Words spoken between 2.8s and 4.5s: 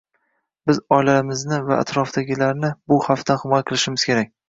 bu xavfdan himoya qilishimiz kerak